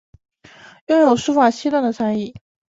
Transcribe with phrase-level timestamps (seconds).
[0.87, 2.33] 拥有书法七段的才艺。